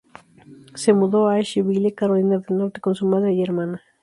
[0.73, 3.83] Se mudó a Asheville, Carolina del Norte con su madre y hermana.